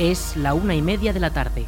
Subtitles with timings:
[0.00, 1.66] Es la una y media de la tarde.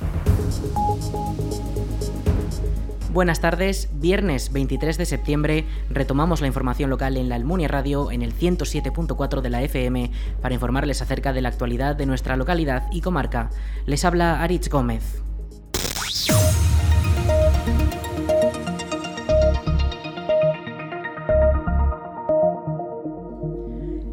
[3.12, 8.23] Buenas tardes, viernes 23 de septiembre retomamos la información local en la Almunia Radio en
[8.23, 10.11] el 107.4 de la FM
[10.41, 13.51] para informarles acerca de la actualidad de nuestra localidad y comarca.
[13.84, 15.23] Les habla Aritz Gómez.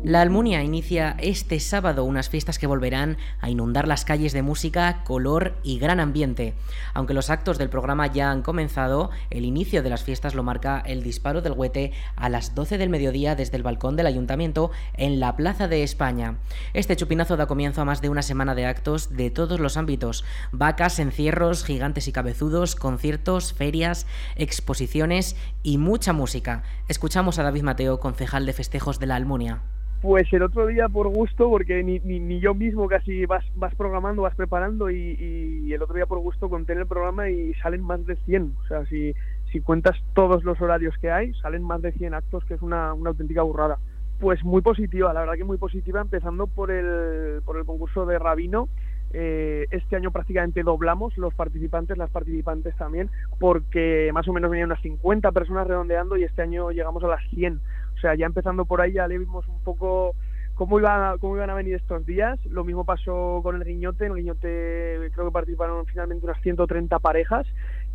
[0.10, 5.04] La Almunia inicia este sábado unas fiestas que volverán a inundar las calles de música,
[5.04, 6.56] color y gran ambiente.
[6.96, 10.82] Aunque los actos del programa ya han comenzado, el inicio de las fiestas lo marca
[10.84, 15.20] el disparo del huete a las 12 del mediodía desde el balcón del ayuntamiento en
[15.20, 16.40] la Plaza de España.
[16.74, 20.26] Este chupinazo da comienzo a más de una semana de actos de todos los ámbitos:
[20.52, 26.64] vacas, encierros, gigantes y cabezudos, conciertos, ferias, exposiciones y mucha música.
[26.88, 29.62] Escuchamos a David Mateo, concejal de festejos de la Almunia.
[30.02, 34.22] Pues el otro día por gusto, porque ni, ni, yo mismo casi vas, vas programando,
[34.22, 38.06] vas preparando y, el otro día por gusto conté en el programa y salen más
[38.06, 38.56] de 100.
[38.64, 39.14] O sea, si,
[39.52, 42.94] si cuentas todos los horarios que hay, salen más de 100 actos, que es una,
[42.94, 43.78] una auténtica burrada.
[44.20, 48.20] Pues muy positiva, la verdad que muy positiva, empezando por el, por el concurso de
[48.20, 48.70] Rabino.
[49.12, 54.68] Eh, este año prácticamente doblamos los participantes, las participantes también, porque más o menos venían
[54.70, 57.60] unas 50 personas redondeando y este año llegamos a las 100.
[58.00, 60.16] O sea, ya empezando por ahí ya le vimos un poco
[60.56, 62.40] cómo iban, cómo iban a venir estos días.
[62.46, 64.06] Lo mismo pasó con el Guiñote.
[64.06, 67.46] En el Guiñote creo que participaron finalmente unas 130 parejas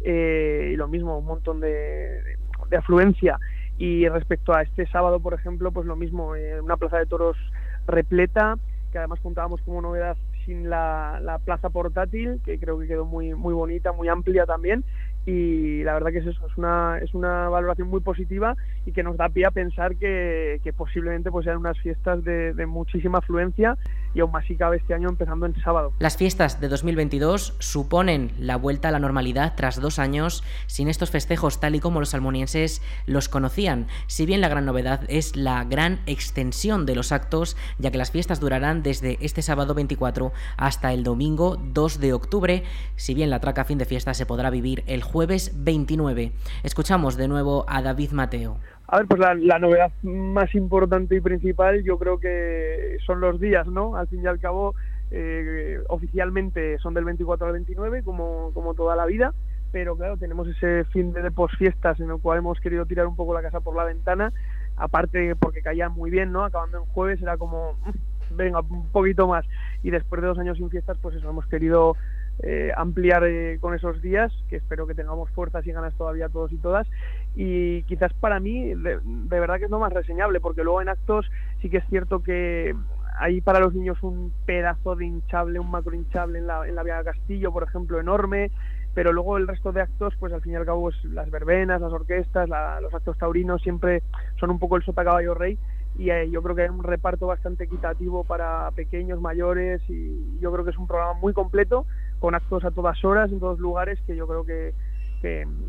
[0.02, 2.36] eh, y lo mismo, un montón de,
[2.77, 3.38] afluencia.
[3.78, 7.38] Y respecto a este sábado, por ejemplo, pues lo mismo, eh, una plaza de toros
[7.86, 8.58] repleta,
[8.92, 13.34] que además contábamos como novedad sin la, la, plaza portátil, que creo que quedó muy,
[13.34, 14.84] muy bonita, muy amplia también,
[15.27, 19.03] y la verdad que es eso, es una, es una valoración muy positiva y que
[19.03, 23.78] nos da pie a pensar que, posiblemente pues sean unas fiestas de, de, muchísima afluencia
[24.12, 25.93] y aún más si cabe este año empezando en sábado.
[25.99, 31.10] Las fiestas de 2022 suponen la vuelta a la normalidad tras dos años sin estos
[31.10, 35.65] festejos tal y como los almonienses los conocían, si bien la gran novedad es la
[35.65, 40.93] gran extensión de los actos, ya que las fiestas durarán desde este sábado 24 hasta
[40.93, 42.65] el domingo 2 de octubre,
[42.97, 45.13] si bien la traca fin de fiesta se podrá vivir el jueves
[45.54, 46.32] 29.
[46.62, 48.58] Escuchamos de nuevo a David Mateo.
[48.86, 53.66] A ver, pues la, novedad más importante y principal yo creo que son los días,
[53.66, 53.97] ¿no?
[53.97, 54.75] Al fin y al cabo,
[55.10, 59.32] eh, oficialmente son del 24 al 29, como, como toda la vida,
[59.72, 63.34] pero claro, tenemos ese fin de posfiestas en el cual hemos querido tirar un poco
[63.34, 64.32] la casa por la ventana,
[64.76, 66.44] aparte porque caía muy bien, ¿no?
[66.44, 69.46] Acabando en jueves era como, mm, venga, un poquito más.
[69.82, 71.96] Y después de dos años sin fiestas, pues eso, hemos querido
[72.43, 76.53] eh, ampliar eh, con esos días, que espero que tengamos fuerzas y ganas todavía todos
[76.53, 76.87] y todas.
[77.37, 81.31] Y quizás para mí, de, verdad que es lo más reseñable, porque luego en actos
[81.62, 82.75] sí que es cierto que
[83.17, 86.83] hay para los niños un pedazo de hinchable, un macro hinchable en la, en la
[86.83, 88.50] Vía Castillo, por ejemplo, enorme,
[88.94, 91.81] pero luego el resto de actos, pues al fin y al cabo, pues, las verbenas,
[91.81, 92.49] las orquestas,
[92.81, 94.03] los actos taurinos siempre
[94.41, 95.59] son un poco el sota caballo rey
[95.97, 100.53] y eh, yo creo que hay un reparto bastante equitativo para pequeños, mayores y yo
[100.53, 101.87] creo que es un programa muy completo
[102.19, 104.72] con actos a todas horas en todos lugares que yo creo que,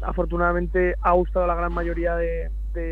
[0.01, 2.49] afortunadamente ha gustado a la gran mayoría de,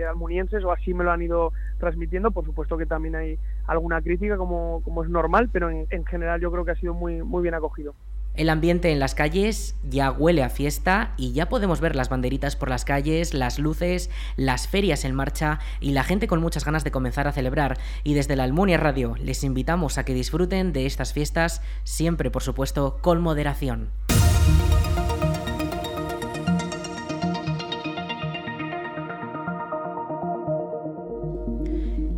[0.09, 2.31] almunienses o así me lo han ido transmitiendo.
[2.31, 3.37] Por supuesto que también hay
[3.67, 6.93] alguna crítica como, como es normal, pero en, en general yo creo que ha sido
[6.93, 7.93] muy, muy bien acogido.
[8.35, 12.55] El ambiente en las calles ya huele a fiesta y ya podemos ver las banderitas
[12.55, 16.83] por las calles, las luces, las ferias en marcha y la gente con muchas ganas
[16.83, 17.77] de comenzar a celebrar.
[18.03, 22.41] Y desde la Almunia Radio les invitamos a que disfruten de estas fiestas, siempre por
[22.41, 23.91] supuesto con moderación.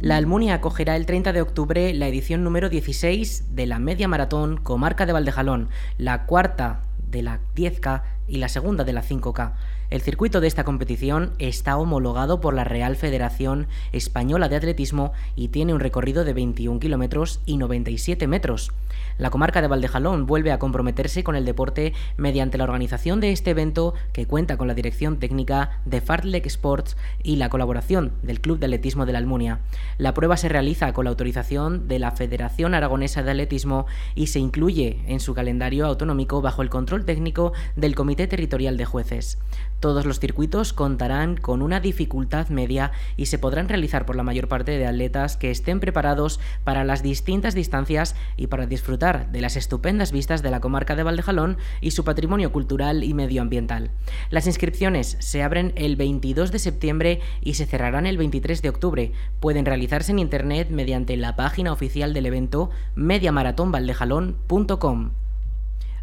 [0.05, 4.57] La Almunia acogerá el 30 de octubre la edición número 16 de la Media Maratón
[4.57, 9.53] Comarca de Valdejalón, la cuarta de la 10K y la segunda de la 5K.
[9.89, 15.47] El circuito de esta competición está homologado por la Real Federación Española de Atletismo y
[15.47, 18.73] tiene un recorrido de 21 kilómetros y 97 metros.
[19.17, 23.51] La comarca de Valdejalón vuelve a comprometerse con el deporte mediante la organización de este
[23.51, 28.59] evento que cuenta con la dirección técnica de Fartlek Sports y la colaboración del Club
[28.59, 29.59] de Atletismo de la Almunia.
[29.97, 34.39] La prueba se realiza con la autorización de la Federación Aragonesa de Atletismo y se
[34.39, 39.37] incluye en su calendario autonómico bajo el control técnico del Comité Territorial de Jueces.
[39.79, 44.47] Todos los circuitos contarán con una dificultad media y se podrán realizar por la mayor
[44.47, 49.55] parte de atletas que estén preparados para las distintas distancias y para disfrutar de las
[49.55, 53.89] estupendas vistas de la comarca de Valdejalón y su patrimonio cultural y medioambiental.
[54.29, 59.11] Las inscripciones se abren el 22 de septiembre y se cerrarán el 23 de octubre.
[59.39, 65.24] Pueden realizarse en internet mediante la página oficial del evento mediamaratonvaldejalón.com.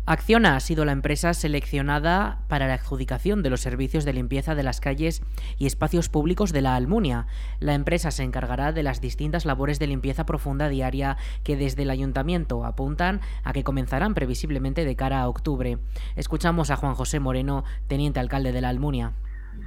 [0.05, 4.65] Acciona ha sido la empresa seleccionada para la adjudicación de los servicios de limpieza de
[4.65, 5.23] las calles
[5.59, 7.29] y espacios públicos de la Almunia.
[7.61, 11.91] La empresa se encargará de las distintas labores de limpieza profunda diaria que desde el
[11.91, 15.79] ayuntamiento apuntan a que comenzarán previsiblemente de cara a octubre.
[16.17, 19.13] Escuchamos a Juan José Moreno, teniente alcalde de la Almunia.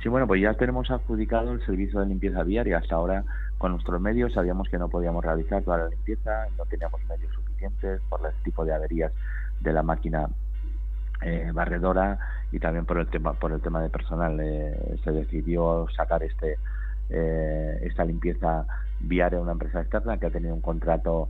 [0.03, 2.79] Sí, bueno, pues ya tenemos adjudicado el servicio de limpieza diaria.
[2.79, 3.23] Hasta ahora,
[3.57, 8.01] con nuestros medios, sabíamos que no podíamos realizar toda la limpieza, no teníamos medios suficientes
[8.09, 9.13] por el tipo de averías
[9.61, 10.29] de la máquina
[11.21, 12.19] eh, barredora
[12.51, 16.57] y también por el tema por el tema de personal eh, se decidió sacar este
[17.09, 18.65] eh, esta limpieza
[18.99, 21.29] viaria a una empresa externa que ha tenido un contrato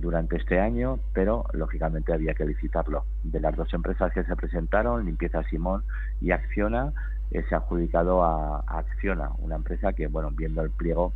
[0.00, 5.06] durante este año pero lógicamente había que licitarlo de las dos empresas que se presentaron
[5.06, 5.82] limpieza Simón
[6.20, 6.92] y Acciona
[7.30, 11.14] se ha adjudicado a, a, Acciona una empresa que bueno viendo el pliego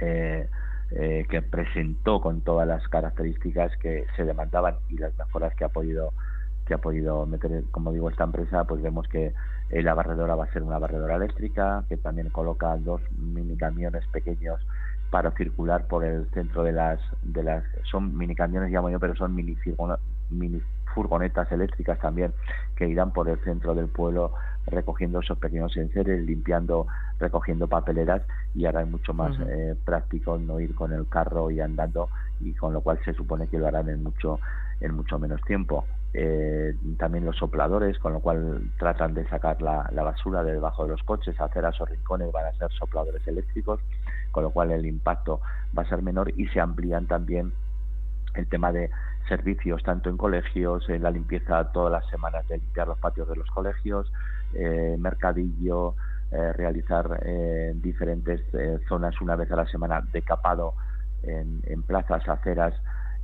[0.00, 0.48] eh,
[0.90, 6.12] que presentó con todas las características que se demandaban y las mejoras que ha podido
[6.70, 9.32] que ha podido meter, como digo, esta empresa, pues vemos que
[9.70, 14.06] eh, la barredora va a ser una barredora eléctrica, que también coloca dos mini camiones
[14.12, 14.60] pequeños
[15.10, 19.16] para circular por el centro de las de las son mini camiones llamo yo pero
[19.16, 19.56] son mini
[20.30, 20.62] mini
[20.94, 22.32] furgonetas eléctricas también
[22.76, 24.32] que irán por el centro del pueblo
[24.66, 26.86] recogiendo esos pequeños enseres, limpiando,
[27.18, 28.22] recogiendo papeleras
[28.54, 32.08] y ahora es mucho más eh, práctico no ir con el carro y andando
[32.40, 34.38] y con lo cual se supone que lo harán en mucho
[34.80, 35.84] en mucho menos tiempo.
[36.12, 40.84] Eh, también los sopladores, con lo cual tratan de sacar la, la basura de debajo
[40.84, 43.80] de los coches, aceras o rincones van a ser sopladores eléctricos,
[44.32, 45.40] con lo cual el impacto
[45.76, 47.52] va a ser menor y se amplían también
[48.34, 48.90] el tema de
[49.30, 53.36] servicios tanto en colegios, en la limpieza todas las semanas de limpiar los patios de
[53.36, 54.12] los colegios,
[54.54, 55.94] eh, mercadillo,
[56.32, 58.40] eh, realizar eh, diferentes
[58.88, 60.74] zonas una vez a la semana de capado
[61.22, 62.74] en, en, plazas, aceras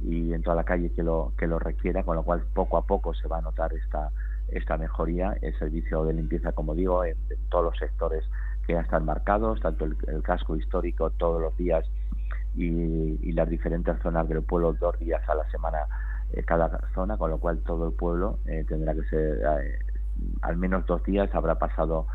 [0.01, 2.87] y en toda la calle que lo, que lo requiera, con lo cual poco a
[2.87, 4.11] poco se va a notar esta,
[4.49, 7.17] esta mejoría, el servicio de limpieza, como digo, en,
[7.51, 8.23] todos los sectores
[8.65, 11.85] que ya están marcados, tanto el casco histórico todos los días
[12.57, 15.79] y, las diferentes zonas del pueblo dos días a la semana
[16.33, 19.79] eh, cada zona, con lo cual todo el pueblo eh, tendrá que ser, eh,
[20.43, 22.07] al menos dos días habrá pasado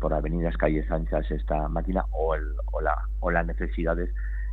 [0.00, 2.42] por avenidas, calles anchas esta máquina o, el,
[2.72, 4.12] o, la, o las necesidades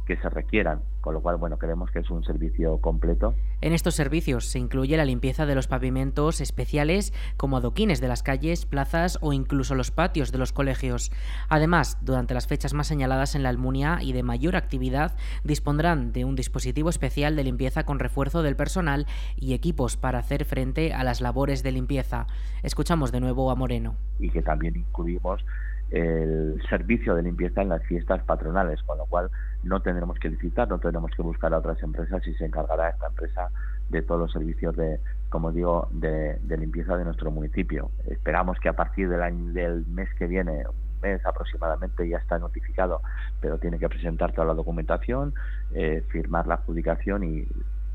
[0.09, 3.35] que se requieran, con lo cual, bueno, creemos que es un servicio completo.
[3.61, 8.23] En estos servicios se incluye la limpieza de los pavimentos especiales como adoquines de las
[8.23, 11.11] calles, plazas o incluso los patios de los colegios.
[11.47, 16.25] Además, durante las fechas más señaladas en la Almunia y de mayor actividad, dispondrán de
[16.25, 21.03] un dispositivo especial de limpieza con refuerzo del personal y equipos para hacer frente a
[21.03, 22.25] las labores de limpieza.
[22.63, 23.95] Escuchamos de nuevo a Moreno.
[24.17, 25.45] Y que también incluimos
[25.91, 29.29] el servicio de limpieza en las fiestas patronales, con lo cual
[29.63, 33.07] no tendremos que licitar, no tendremos que buscar a otras empresas y se encargará esta
[33.07, 33.49] empresa
[33.89, 34.99] de todos los servicios de,
[35.29, 37.91] como digo, de, limpieza de nuestro municipio.
[38.07, 42.37] Esperamos que a partir del año, del mes que viene, un mes aproximadamente, ya está
[42.37, 43.01] notificado,
[43.41, 45.33] pero tiene que presentar toda la documentación,
[45.73, 47.47] eh, firmar la adjudicación y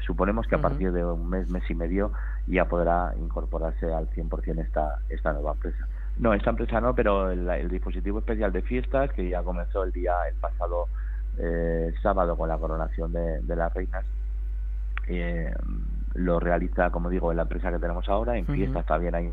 [0.05, 2.12] suponemos que a partir de un mes, mes y medio
[2.46, 5.88] ya podrá incorporarse al 100% esta, esta nueva empresa.
[6.19, 10.15] No, esta empresa no, pero el, dispositivo especial de fiestas, que ya comenzó el día,
[10.29, 10.89] el pasado
[11.39, 14.05] eh, sábado con la coronación de, las reinas,
[15.09, 15.53] eh,
[16.15, 18.37] lo realiza, como digo, en la empresa que tenemos ahora.
[18.37, 19.33] En fiestas también hay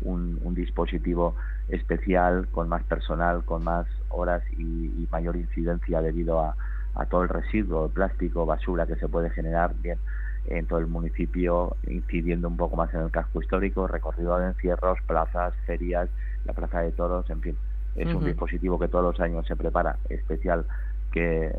[0.00, 1.36] un, dispositivo
[1.68, 6.56] especial con más personal, con más horas y, mayor incidencia debido a,
[6.94, 9.74] a todo el residuo, plástico, basura que se puede generar.
[9.82, 9.98] Bien,
[10.46, 14.98] en todo el municipio, incidiendo un poco más en el casco histórico, recorrido de encierros,
[15.06, 16.08] plazas, ferias,
[16.44, 17.56] la plaza de toros, en fin.
[17.94, 20.64] Es un dispositivo que todos los años se prepara, especial,
[21.12, 21.50] que,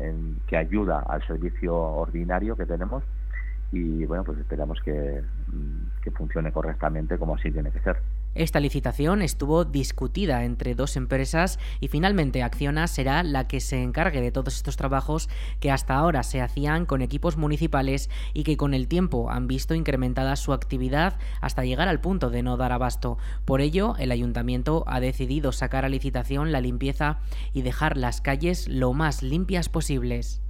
[0.48, 3.04] que ayuda al servicio ordinario que tenemos
[3.70, 7.96] y bueno, pues esperamos que, mm, que funcione correctamente como así tiene que ser.
[8.34, 14.20] Esta licitación estuvo discutida entre dos empresas y finalmente Acciona será la que se encargue
[14.20, 15.28] de todos estos trabajos
[15.60, 19.74] que hasta ahora se hacían con equipos municipales y que con el tiempo han visto
[19.74, 23.18] incrementada su actividad hasta llegar al punto de no dar abasto.
[23.44, 27.20] Por ello, el ayuntamiento ha decidido sacar a licitación la limpieza
[27.52, 30.43] y dejar las calles lo más limpias posibles.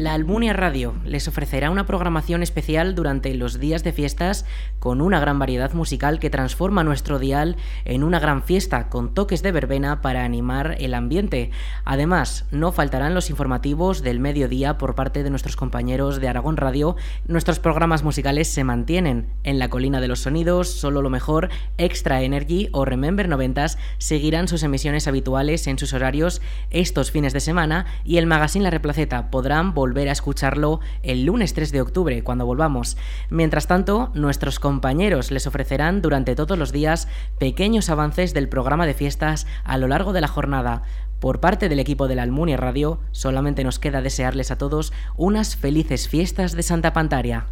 [0.00, 4.46] La Almunia Radio les ofrecerá una programación especial durante los días de fiestas
[4.78, 9.42] con una gran variedad musical que transforma nuestro dial en una gran fiesta con toques
[9.42, 11.50] de verbena para animar el ambiente.
[11.84, 16.96] Además, no faltarán los informativos del mediodía por parte de nuestros compañeros de Aragón Radio.
[17.26, 22.22] Nuestros programas musicales se mantienen en la colina de los sonidos, solo lo mejor, Extra
[22.22, 23.66] Energy o Remember 90
[23.98, 26.40] seguirán sus emisiones habituales en sus horarios
[26.70, 31.54] estos fines de semana y el magazine La Replaceta podrán volver a escucharlo el lunes
[31.54, 32.96] 3 de octubre, cuando volvamos.
[33.28, 38.94] Mientras tanto, nuestros compañeros les ofrecerán durante todos los días pequeños avances del programa de
[38.94, 40.82] fiestas a lo largo de la jornada.
[41.18, 45.56] Por parte del equipo de la Almunia Radio, solamente nos queda desearles a todos unas
[45.56, 47.46] felices fiestas de Santa Pantaria.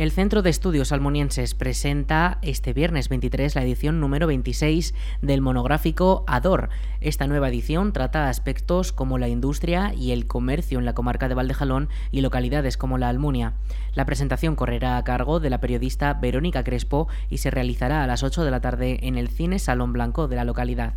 [0.00, 6.24] El Centro de Estudios Almonienses presenta este viernes 23 la edición número 26 del monográfico
[6.26, 6.70] ADOR.
[7.02, 11.34] Esta nueva edición trata aspectos como la industria y el comercio en la comarca de
[11.34, 13.52] Valdejalón y localidades como la Almunia.
[13.92, 18.22] La presentación correrá a cargo de la periodista Verónica Crespo y se realizará a las
[18.22, 20.94] 8 de la tarde en el Cine Salón Blanco de la localidad.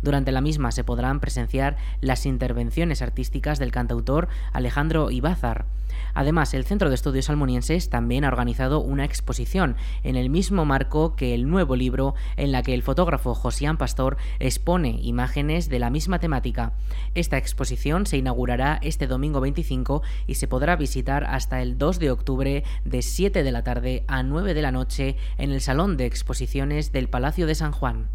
[0.00, 5.66] Durante la misma se podrán presenciar las intervenciones artísticas del cantautor Alejandro Ibázar.
[6.14, 11.16] Además, el Centro de Estudios Almonienses también ha organizado una exposición en el mismo marco
[11.16, 15.90] que el nuevo libro en la que el fotógrafo Josián Pastor expone imágenes de la
[15.90, 16.72] misma temática.
[17.14, 22.10] Esta exposición se inaugurará este domingo 25 y se podrá visitar hasta el 2 de
[22.10, 26.06] octubre de 7 de la tarde a 9 de la noche en el Salón de
[26.06, 28.08] Exposiciones del Palacio de San Juan.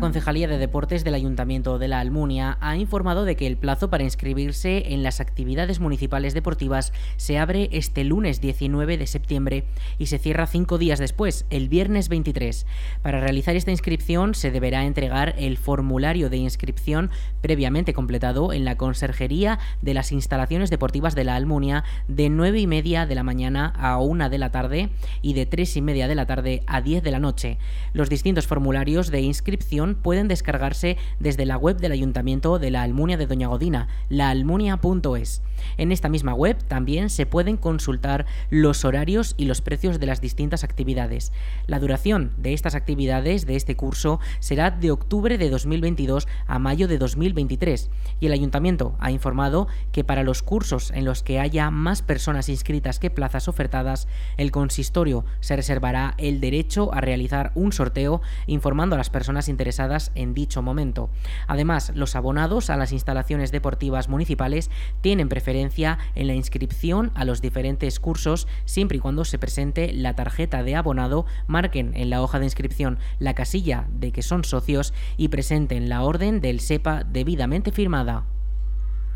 [0.00, 4.02] Concejalía de Deportes del Ayuntamiento de la Almunia ha informado de que el plazo para
[4.02, 9.64] inscribirse en las actividades municipales deportivas se abre este lunes 19 de septiembre
[9.98, 12.66] y se cierra cinco días después, el viernes 23.
[13.02, 17.10] Para realizar esta inscripción se deberá entregar el formulario de inscripción
[17.42, 22.66] previamente completado en la Conserjería de las Instalaciones Deportivas de la Almunia de 9 y
[22.66, 24.88] media de la mañana a 1 de la tarde
[25.20, 27.58] y de 3 y media de la tarde a 10 de la noche.
[27.92, 33.16] Los distintos formularios de inscripción pueden descargarse desde la web del Ayuntamiento de la Almunia
[33.16, 35.42] de Doña Godina, laalmunia.es.
[35.76, 40.20] En esta misma web también se pueden consultar los horarios y los precios de las
[40.20, 41.32] distintas actividades.
[41.66, 46.88] La duración de estas actividades de este curso será de octubre de 2022 a mayo
[46.88, 51.70] de 2023 y el Ayuntamiento ha informado que para los cursos en los que haya
[51.70, 57.72] más personas inscritas que plazas ofertadas, el consistorio se reservará el derecho a realizar un
[57.72, 59.69] sorteo informando a las personas interesadas
[60.14, 61.10] en dicho momento.
[61.46, 67.40] Además, los abonados a las instalaciones deportivas municipales tienen preferencia en la inscripción a los
[67.40, 72.38] diferentes cursos siempre y cuando se presente la tarjeta de abonado, marquen en la hoja
[72.38, 77.72] de inscripción la casilla de que son socios y presenten la orden del SEPA debidamente
[77.72, 78.24] firmada.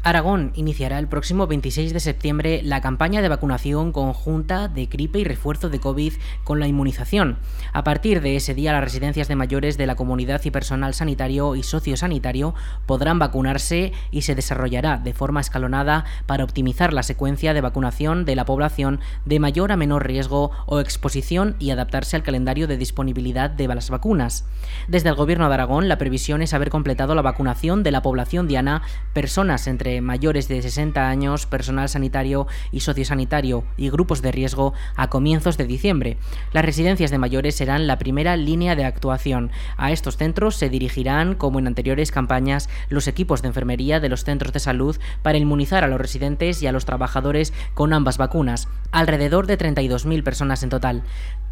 [0.05, 5.25] Aragón iniciará el próximo 26 de septiembre la campaña de vacunación conjunta de gripe y
[5.25, 6.13] refuerzo de COVID
[6.45, 7.39] con la inmunización.
[7.73, 11.57] A partir de ese día, las residencias de mayores de la comunidad y personal sanitario
[11.57, 17.63] y sociosanitario podrán vacunarse y se desarrollará de forma escalonada para optimizar la secuencia de
[17.63, 22.67] vacunación de la población de mayor a menor riesgo o exposición y adaptarse al calendario
[22.67, 24.45] de disponibilidad de las vacunas.
[24.87, 28.49] Desde el Gobierno de Aragón, la previsión es haber completado la vacunación de la población
[28.49, 28.83] diana,
[29.15, 35.09] personas entre mayores de 60 años, personal sanitario y sociosanitario y grupos de riesgo a
[35.09, 36.17] comienzos de diciembre.
[36.53, 39.51] Las residencias de mayores serán la primera línea de actuación.
[39.77, 44.25] A estos centros se dirigirán, como en anteriores campañas, los equipos de enfermería de los
[44.25, 48.69] centros de salud para inmunizar a los residentes y a los trabajadores con ambas vacunas,
[48.93, 51.03] alrededor de 32.000 personas en total.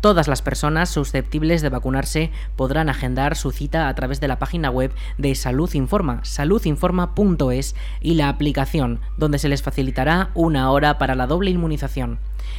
[0.02, 4.68] Todas las personas susceptibles de vacunarse podrán agendar su cita a través de la página
[4.68, 11.14] web de Salud Informa, saludinforma.es y la aplicación, donde se les facilitará una hora para
[11.14, 12.18] la doble inmunización.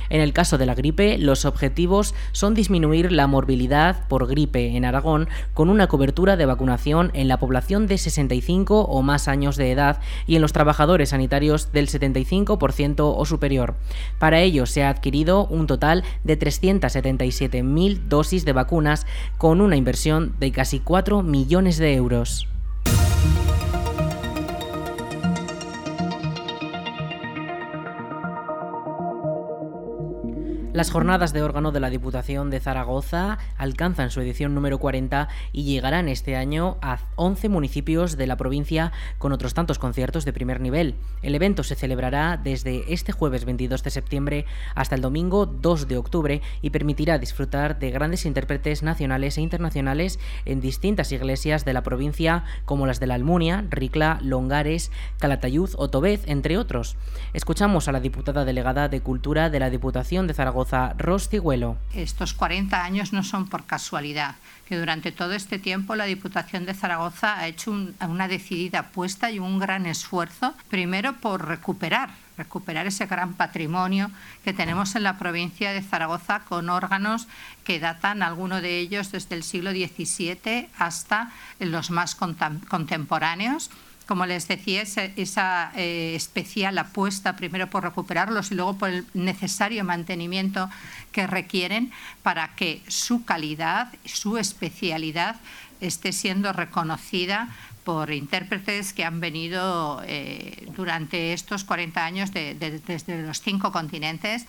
[0.10, 4.86] En el caso de la gripe, los objetivos son disminuir la morbilidad por gripe en
[4.86, 9.72] Aragón con una cobertura de vacunación en la población de 65 o más años de
[9.72, 13.76] edad y en los trabajadores sanitarios del 75% o superior.
[14.20, 19.06] Para ello se ha adquirido un total de 377.000 dosis de vacunas
[19.38, 22.53] con una inversión de casi 4 millones de euros.
[30.74, 35.66] Las jornadas de órgano de la Diputación de Zaragoza alcanzan su edición número 40 y
[35.66, 40.60] llegarán este año a 11 municipios de la provincia con otros tantos conciertos de primer
[40.60, 40.96] nivel.
[41.22, 45.98] El evento se celebrará desde este jueves 22 de septiembre hasta el domingo 2 de
[45.98, 51.84] octubre y permitirá disfrutar de grandes intérpretes nacionales e internacionales en distintas iglesias de la
[51.84, 56.96] provincia como las de la Almunia, Ricla, Longares, Calatayud o Tobez, entre otros.
[57.34, 60.63] Escuchamos a la diputada delegada de Cultura de la Diputación de Zaragoza
[61.94, 64.36] estos 40 años no son por casualidad,
[64.68, 69.40] que durante todo este tiempo la Diputación de Zaragoza ha hecho una decidida apuesta y
[69.40, 74.10] un gran esfuerzo, primero por recuperar recuperar ese gran patrimonio
[74.44, 77.28] que tenemos en la provincia de Zaragoza con órganos
[77.64, 83.70] que datan, algunos de ellos desde el siglo XVII hasta los más contemporáneos
[84.08, 89.84] como les decía, esa, eh, especial apuesta primero por recuperarlos y luego por el necesario
[89.84, 90.70] mantenimiento
[91.12, 91.92] que requieren
[92.22, 95.38] para que su calidad, su especialidad
[95.82, 97.50] esté siendo reconocida
[97.84, 104.46] por intérpretes que han venido eh, durante estos 40 años desde los cinco continentes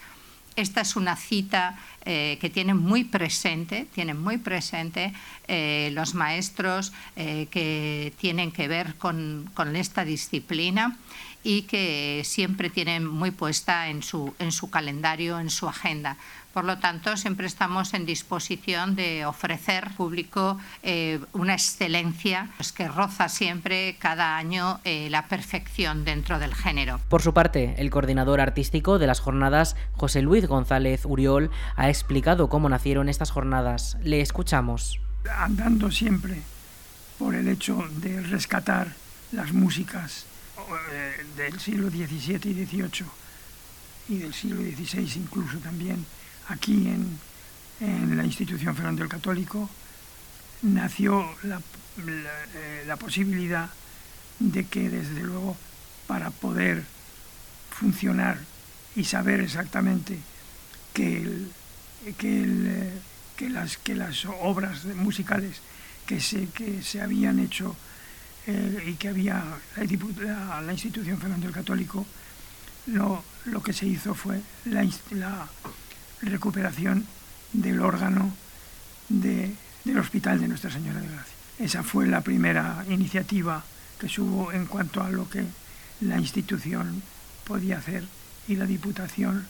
[0.56, 5.12] esta es una cita eh, que tienen muy presente, tienen muy presente
[5.48, 10.96] eh, los maestros eh, que tienen que ver con, con, esta disciplina
[11.44, 16.16] y que siempre tienen muy puesta en su, en su calendario, en su agenda.
[16.54, 22.72] Por lo tanto, siempre estamos en disposición de ofrecer al público eh, una excelencia pues,
[22.72, 27.00] que roza siempre cada año eh, la perfección dentro del género.
[27.08, 32.48] Por su parte, el coordinador artístico de las jornadas, José Luis González Uriol, ha explicado
[32.48, 33.96] cómo nacieron estas jornadas.
[34.02, 35.00] Le escuchamos.
[35.36, 36.40] Andando siempre
[37.18, 38.92] por el hecho de rescatar
[39.32, 40.26] las músicas
[40.90, 43.06] eh, del siglo XVII y XVIII
[44.08, 46.04] y del siglo XVI incluso también
[46.48, 47.18] aquí en,
[48.16, 49.68] la institución Fernando el Católico,
[50.62, 53.68] nació eh, la, posibilidad
[54.38, 55.56] de que desde luego
[56.06, 56.84] para poder
[57.70, 58.38] funcionar
[58.96, 60.18] y saber exactamente
[60.94, 61.46] que,
[62.16, 62.90] que,
[63.36, 65.60] que, las, que las obras musicales
[66.06, 67.76] que se, que se habían hecho
[68.46, 69.42] eh, y que había
[69.76, 72.06] la, institución Fernando el Católico,
[72.86, 75.48] lo, lo que se hizo fue la,
[76.22, 77.06] recuperación
[77.52, 78.34] del órgano
[79.08, 79.56] del
[79.98, 81.34] Hospital de Nuestra Señora de Gracia.
[81.58, 83.62] Esa fue la primera iniciativa
[83.98, 85.44] que hubo en cuanto a lo que
[86.00, 87.02] la institución
[87.44, 88.04] podía hacer
[88.48, 89.46] y la Diputación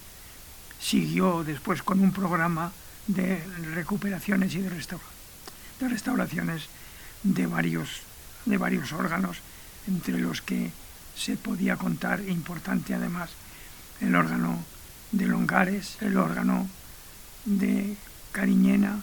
[0.81, 2.73] siguió después con un programa
[3.07, 3.43] de
[3.75, 6.69] recuperaciones y de, de restauraciones
[7.23, 7.89] de varios,
[8.45, 9.39] de varios órganos,
[9.87, 10.71] entre los que
[11.15, 13.31] se podía contar, importante además,
[14.01, 14.59] el órgano
[15.13, 16.69] de Longares, el órgano
[17.45, 17.97] de
[18.33, 19.01] Cariñena,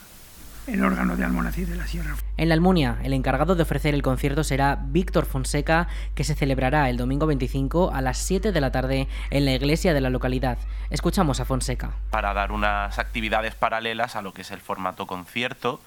[0.67, 2.15] el órgano de Almonacid de la Sierra.
[2.38, 6.89] En la Almunia, el encargado de ofrecer el concierto será Víctor Fonseca, que se celebrará
[6.89, 10.58] el domingo 25 a las 7 de la tarde en la iglesia de la localidad.
[10.89, 11.91] Escuchamos a Fonseca.
[12.10, 15.82] Para dar unas actividades paralelas a lo que es el formato concierto,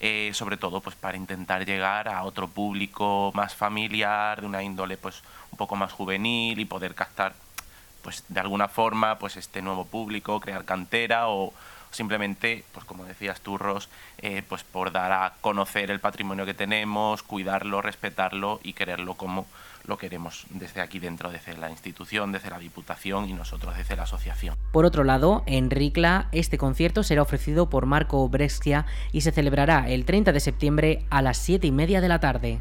[0.00, 4.96] eh, sobre todo pues para intentar llegar a otro público más familiar, de una índole
[4.96, 7.34] pues un poco más juvenil y poder captar
[8.02, 11.52] pues de alguna forma pues este nuevo público, crear cantera o
[11.96, 13.58] simplemente, pues como decías tú,
[14.18, 19.46] eh, pues por dar a conocer el patrimonio que tenemos, cuidarlo, respetarlo y quererlo como
[19.86, 24.02] lo queremos desde aquí dentro, desde la institución, desde la Diputación y nosotros desde la
[24.02, 24.56] asociación.
[24.72, 29.88] Por otro lado, en Ricla, este concierto será ofrecido por Marco Brescia y se celebrará
[29.88, 32.60] el 30 de septiembre a las 7 y media de la tarde.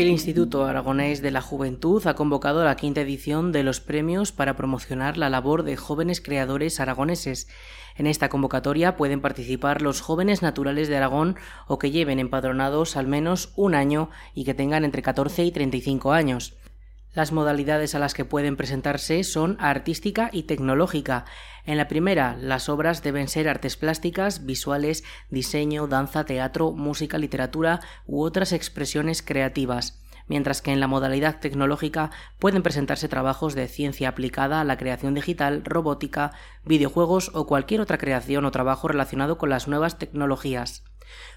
[0.00, 4.56] El Instituto Aragonés de la Juventud ha convocado la quinta edición de los premios para
[4.56, 7.48] promocionar la labor de jóvenes creadores aragoneses.
[7.96, 11.36] En esta convocatoria pueden participar los jóvenes naturales de Aragón
[11.66, 16.12] o que lleven empadronados al menos un año y que tengan entre 14 y 35
[16.12, 16.54] años.
[17.12, 21.24] Las modalidades a las que pueden presentarse son artística y tecnológica.
[21.66, 27.80] En la primera, las obras deben ser artes plásticas, visuales, diseño, danza, teatro, música, literatura
[28.06, 34.10] u otras expresiones creativas, mientras que en la modalidad tecnológica pueden presentarse trabajos de ciencia
[34.10, 36.30] aplicada a la creación digital, robótica,
[36.64, 40.84] videojuegos o cualquier otra creación o trabajo relacionado con las nuevas tecnologías.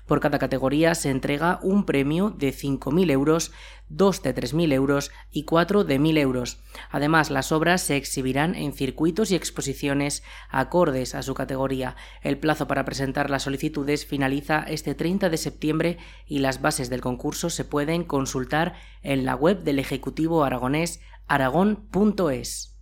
[0.05, 3.51] Por cada categoría se entrega un premio de 5.000 euros,
[3.87, 6.59] dos de 3.000 euros y cuatro de 1.000 euros.
[6.89, 11.95] Además, las obras se exhibirán en circuitos y exposiciones acordes a su categoría.
[12.21, 17.01] El plazo para presentar las solicitudes finaliza este 30 de septiembre y las bases del
[17.01, 22.72] concurso se pueden consultar en la web del Ejecutivo Aragonés aragón.es.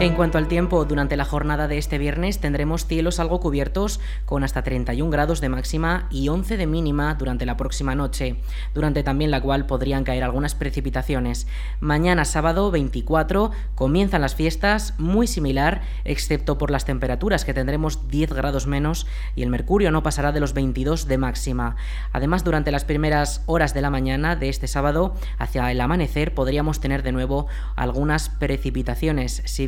[0.00, 4.44] En cuanto al tiempo, durante la jornada de este viernes tendremos cielos algo cubiertos con
[4.44, 8.36] hasta 31 grados de máxima y 11 de mínima durante la próxima noche,
[8.72, 11.46] durante también la cual podrían caer algunas precipitaciones.
[11.80, 18.32] Mañana sábado 24 comienzan las fiestas muy similar, excepto por las temperaturas que tendremos 10
[18.32, 21.76] grados menos y el mercurio no pasará de los 22 de máxima.
[22.14, 26.80] Además, durante las primeras horas de la mañana de este sábado, hacia el amanecer, podríamos
[26.80, 29.66] tener de nuevo algunas precipitaciones, si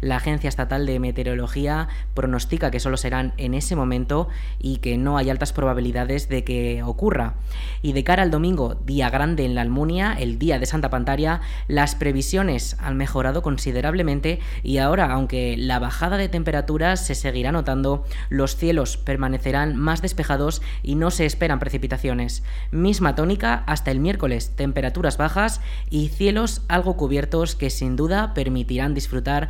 [0.00, 5.16] la Agencia Estatal de Meteorología pronostica que solo serán en ese momento y que no
[5.16, 7.34] hay altas probabilidades de que ocurra.
[7.82, 11.40] Y de cara al domingo, día grande en la Almunia, el día de Santa Pantaria,
[11.68, 18.04] las previsiones han mejorado considerablemente y ahora, aunque la bajada de temperaturas se seguirá notando,
[18.28, 22.42] los cielos permanecerán más despejados y no se esperan precipitaciones.
[22.70, 28.94] Misma tónica hasta el miércoles, temperaturas bajas y cielos algo cubiertos que sin duda permitirán
[28.94, 29.48] disfrutar